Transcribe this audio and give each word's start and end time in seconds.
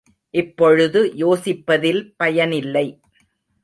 இப்பொழுது 0.33 1.01
யோசிப்பதில் 1.17 2.01
பயனில்லை. 2.17 2.87